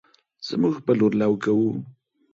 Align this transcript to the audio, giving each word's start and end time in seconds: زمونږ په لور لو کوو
زمونږ 0.47 0.75
په 0.85 0.91
لور 0.99 1.11
لو 1.21 1.33
کوو 1.43 1.71